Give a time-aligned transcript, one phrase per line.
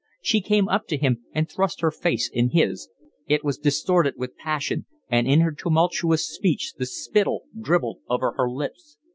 [0.23, 2.89] She came up to him and thrust her face in his.
[3.27, 8.49] It was distorted with passion, and in her tumultuous speech the spittle dribbled over her
[8.49, 8.97] lips.